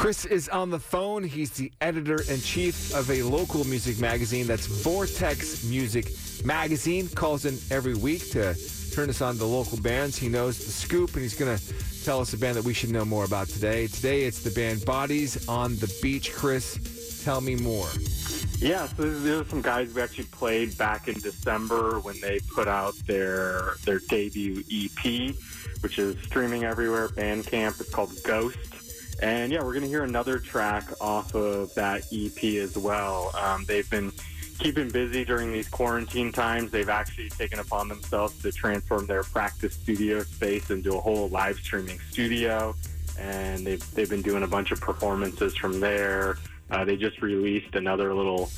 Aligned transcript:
Chris 0.00 0.24
is 0.24 0.48
on 0.48 0.70
the 0.70 0.78
phone. 0.78 1.22
He's 1.22 1.50
the 1.50 1.70
editor 1.82 2.22
in 2.22 2.40
chief 2.40 2.94
of 2.94 3.10
a 3.10 3.22
local 3.22 3.64
music 3.64 4.00
magazine 4.00 4.46
that's 4.46 4.64
Vortex 4.64 5.62
Music 5.64 6.10
Magazine. 6.42 7.06
Calls 7.08 7.44
in 7.44 7.58
every 7.70 7.94
week 7.94 8.30
to 8.30 8.54
turn 8.94 9.10
us 9.10 9.20
on 9.20 9.36
to 9.36 9.44
local 9.44 9.78
bands. 9.78 10.16
He 10.16 10.30
knows 10.30 10.56
the 10.56 10.72
scoop, 10.72 11.12
and 11.12 11.20
he's 11.20 11.38
going 11.38 11.54
to 11.54 12.02
tell 12.02 12.18
us 12.18 12.32
a 12.32 12.38
band 12.38 12.56
that 12.56 12.64
we 12.64 12.72
should 12.72 12.88
know 12.88 13.04
more 13.04 13.26
about 13.26 13.48
today. 13.48 13.88
Today, 13.88 14.22
it's 14.22 14.42
the 14.42 14.50
band 14.52 14.86
Bodies 14.86 15.46
on 15.50 15.76
the 15.76 15.94
Beach. 16.00 16.32
Chris, 16.32 17.22
tell 17.22 17.42
me 17.42 17.56
more. 17.56 17.88
Yeah, 18.58 18.86
so 18.86 19.04
are 19.04 19.44
some 19.44 19.60
guys 19.60 19.92
we 19.92 20.00
actually 20.00 20.24
played 20.24 20.78
back 20.78 21.08
in 21.08 21.14
December 21.20 22.00
when 22.00 22.18
they 22.22 22.40
put 22.54 22.68
out 22.68 22.94
their 23.06 23.74
their 23.84 23.98
debut 23.98 24.64
EP, 24.72 25.34
which 25.82 25.98
is 25.98 26.16
streaming 26.24 26.64
everywhere. 26.64 27.08
Bandcamp. 27.08 27.78
It's 27.78 27.90
called 27.90 28.12
Ghost. 28.24 28.79
And 29.22 29.52
yeah, 29.52 29.62
we're 29.62 29.72
going 29.72 29.82
to 29.82 29.88
hear 29.88 30.04
another 30.04 30.38
track 30.38 30.88
off 31.00 31.34
of 31.34 31.74
that 31.74 32.06
EP 32.12 32.42
as 32.62 32.76
well. 32.76 33.30
Um, 33.36 33.64
they've 33.66 33.88
been 33.90 34.12
keeping 34.58 34.88
busy 34.88 35.24
during 35.24 35.52
these 35.52 35.68
quarantine 35.68 36.32
times. 36.32 36.70
They've 36.70 36.88
actually 36.88 37.30
taken 37.30 37.58
upon 37.58 37.88
themselves 37.88 38.40
to 38.42 38.52
transform 38.52 39.06
their 39.06 39.22
practice 39.22 39.74
studio 39.74 40.22
space 40.22 40.70
into 40.70 40.96
a 40.96 41.00
whole 41.00 41.28
live 41.28 41.56
streaming 41.56 41.98
studio. 42.10 42.74
And 43.18 43.66
they've, 43.66 43.94
they've 43.94 44.08
been 44.08 44.22
doing 44.22 44.42
a 44.42 44.46
bunch 44.46 44.70
of 44.70 44.80
performances 44.80 45.56
from 45.56 45.80
there. 45.80 46.38
Uh, 46.70 46.84
they 46.84 46.96
just 46.96 47.20
released 47.20 47.74
another 47.74 48.14
little 48.14 48.50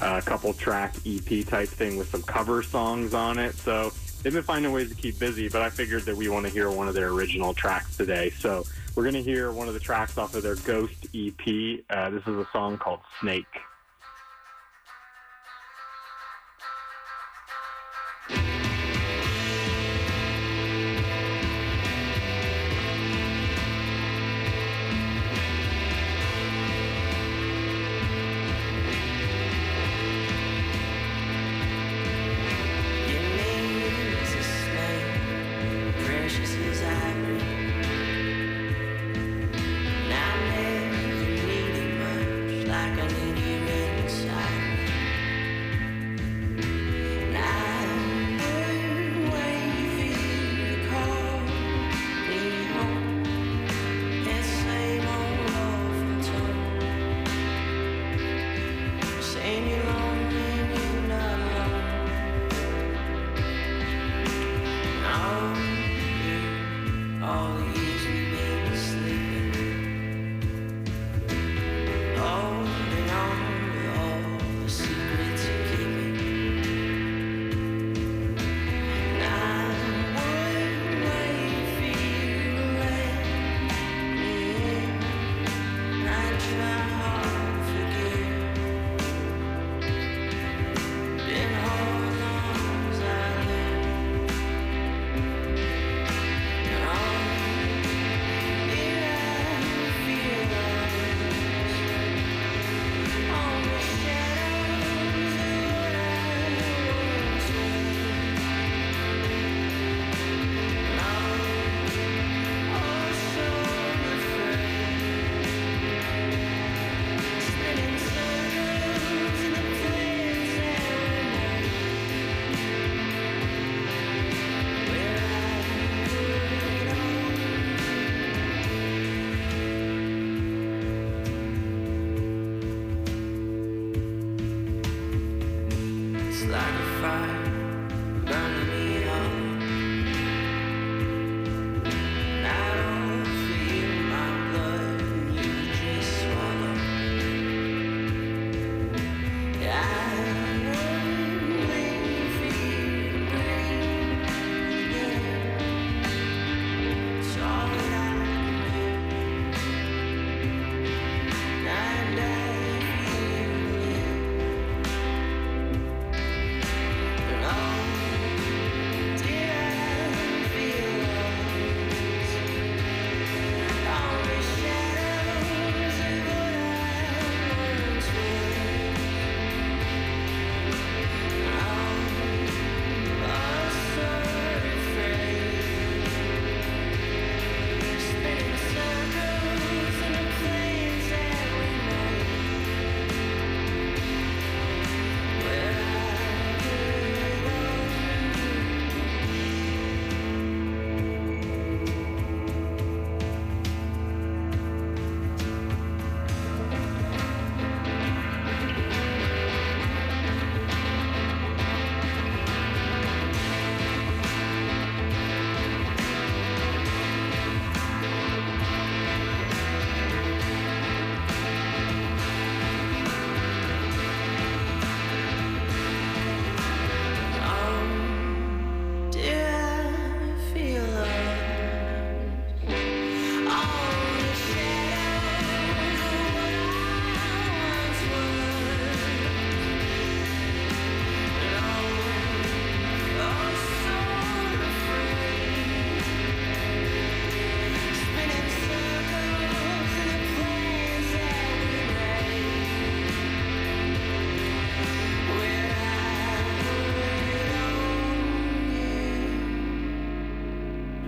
uh, 0.00 0.20
couple 0.20 0.52
track 0.52 0.94
EP 1.06 1.46
type 1.46 1.68
thing 1.68 1.96
with 1.96 2.10
some 2.10 2.22
cover 2.22 2.62
songs 2.62 3.14
on 3.14 3.38
it. 3.38 3.54
So 3.56 3.92
they've 4.22 4.32
been 4.32 4.42
finding 4.42 4.72
ways 4.72 4.88
to 4.90 4.94
keep 4.94 5.18
busy, 5.18 5.48
but 5.48 5.62
I 5.62 5.70
figured 5.70 6.04
that 6.04 6.16
we 6.16 6.28
want 6.28 6.46
to 6.46 6.52
hear 6.52 6.70
one 6.70 6.88
of 6.88 6.94
their 6.94 7.08
original 7.08 7.54
tracks 7.54 7.96
today. 7.96 8.30
So 8.30 8.64
we're 8.98 9.04
going 9.04 9.14
to 9.14 9.22
hear 9.22 9.52
one 9.52 9.68
of 9.68 9.74
the 9.74 9.80
tracks 9.80 10.18
off 10.18 10.34
of 10.34 10.42
their 10.42 10.56
Ghost 10.56 11.06
EP. 11.14 11.84
Uh, 11.88 12.10
this 12.10 12.22
is 12.22 12.34
a 12.34 12.48
song 12.52 12.78
called 12.78 12.98
Snake. 13.20 13.46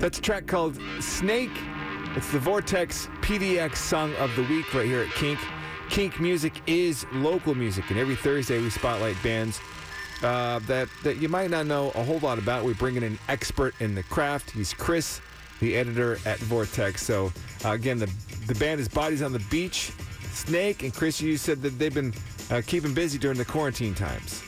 That's 0.00 0.18
a 0.18 0.22
track 0.22 0.46
called 0.46 0.80
Snake. 1.00 1.50
It's 2.16 2.32
the 2.32 2.38
Vortex 2.38 3.08
PDX 3.20 3.76
song 3.76 4.14
of 4.14 4.34
the 4.34 4.42
week 4.44 4.72
right 4.72 4.86
here 4.86 5.02
at 5.02 5.10
Kink. 5.10 5.38
Kink 5.90 6.18
music 6.18 6.54
is 6.66 7.04
local 7.12 7.54
music, 7.54 7.90
and 7.90 7.98
every 7.98 8.16
Thursday 8.16 8.62
we 8.62 8.70
spotlight 8.70 9.22
bands 9.22 9.60
uh, 10.22 10.58
that 10.60 10.88
that 11.02 11.18
you 11.18 11.28
might 11.28 11.50
not 11.50 11.66
know 11.66 11.90
a 11.96 12.02
whole 12.02 12.18
lot 12.20 12.38
about. 12.38 12.64
We 12.64 12.72
bring 12.72 12.96
in 12.96 13.02
an 13.02 13.18
expert 13.28 13.74
in 13.80 13.94
the 13.94 14.02
craft. 14.04 14.52
He's 14.52 14.72
Chris, 14.72 15.20
the 15.60 15.76
editor 15.76 16.16
at 16.24 16.38
Vortex. 16.38 17.02
So 17.02 17.30
uh, 17.66 17.72
again, 17.72 17.98
the 17.98 18.10
the 18.46 18.54
band 18.54 18.80
is 18.80 18.88
Bodies 18.88 19.20
on 19.20 19.34
the 19.34 19.44
Beach. 19.50 19.92
Snake 20.32 20.82
and 20.82 20.94
Chris, 20.94 21.20
you 21.20 21.36
said 21.36 21.60
that 21.60 21.78
they've 21.78 21.92
been 21.92 22.14
uh, 22.50 22.62
keeping 22.66 22.94
busy 22.94 23.18
during 23.18 23.36
the 23.36 23.44
quarantine 23.44 23.94
times. 23.94 24.42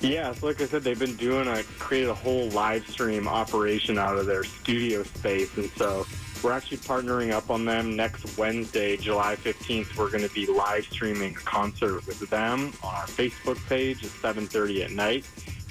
Yeah, 0.00 0.32
so 0.32 0.46
like 0.46 0.60
I 0.60 0.66
said, 0.66 0.82
they've 0.82 0.98
been 0.98 1.16
doing 1.16 1.48
a 1.48 1.62
created 1.78 2.10
a 2.10 2.14
whole 2.14 2.48
live 2.50 2.86
stream 2.88 3.26
operation 3.26 3.98
out 3.98 4.16
of 4.16 4.26
their 4.26 4.44
studio 4.44 5.02
space, 5.02 5.56
and 5.56 5.70
so 5.70 6.06
we're 6.42 6.52
actually 6.52 6.76
partnering 6.78 7.32
up 7.32 7.50
on 7.50 7.64
them 7.64 7.96
next 7.96 8.38
Wednesday, 8.38 8.96
July 8.96 9.36
15th. 9.36 9.96
We're 9.96 10.10
going 10.10 10.26
to 10.26 10.34
be 10.34 10.46
live 10.46 10.84
streaming 10.84 11.34
a 11.34 11.38
concert 11.38 12.06
with 12.06 12.20
them 12.30 12.72
on 12.82 12.94
our 12.94 13.06
Facebook 13.06 13.64
page 13.68 14.04
at 14.04 14.10
7:30 14.10 14.84
at 14.84 14.90
night. 14.92 15.24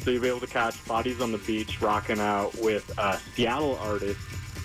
So 0.03 0.11
you'll 0.11 0.21
be 0.21 0.27
able 0.27 0.39
to 0.41 0.47
catch 0.47 0.83
Bodies 0.85 1.21
on 1.21 1.31
the 1.31 1.37
Beach 1.39 1.81
rocking 1.81 2.19
out 2.19 2.55
with 2.59 2.91
a 2.97 3.19
Seattle 3.35 3.77
artist 3.81 4.19